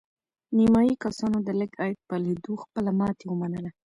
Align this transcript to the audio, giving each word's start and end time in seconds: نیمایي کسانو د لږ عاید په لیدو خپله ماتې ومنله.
نیمایي 0.57 0.93
کسانو 1.03 1.37
د 1.47 1.49
لږ 1.59 1.71
عاید 1.81 1.99
په 2.09 2.15
لیدو 2.23 2.53
خپله 2.63 2.91
ماتې 2.99 3.25
ومنله. 3.27 3.71